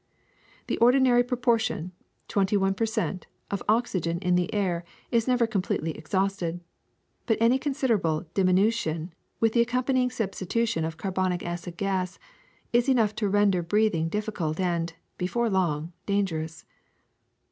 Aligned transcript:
The 0.65 0.79
ordinary 0.79 1.23
propor 1.23 1.59
tion, 1.59 1.91
twenty 2.27 2.57
one 2.57 2.73
per 2.73 2.87
cent, 2.87 3.27
of 3.51 3.61
oxygen 3.69 4.17
in 4.17 4.33
the 4.33 4.51
air 4.51 4.83
is 5.11 5.27
never 5.27 5.45
completely 5.45 5.91
exhausted; 5.91 6.59
but 7.27 7.37
any 7.39 7.59
considerable 7.59 8.21
diminution, 8.33 9.13
with 9.39 9.53
the 9.53 9.61
accompanying 9.61 10.09
substitution 10.09 10.85
of 10.85 10.97
carbonic 10.97 11.45
acid 11.45 11.77
gas, 11.77 12.17
is 12.73 12.89
enough 12.89 13.13
to 13.17 13.29
render 13.29 13.61
breathing 13.61 14.09
diffi 14.09 14.33
cult 14.33 14.59
and, 14.59 14.93
before 15.19 15.51
long, 15.51 15.93
dangerous. 16.07 16.65